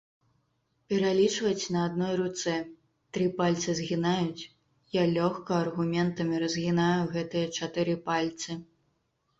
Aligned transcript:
Пералічваць 0.93 1.65
на 1.75 1.79
адной 1.89 2.13
руцэ, 2.21 2.55
тры 3.17 3.27
пальцы 3.43 3.69
згінаюць, 3.81 4.47
я 4.97 5.03
лёгка 5.15 5.51
аргументамі 5.67 6.35
разгінаю 6.47 7.03
гэтыя 7.17 7.45
чатыры 7.61 7.95
пальцы. 8.11 8.61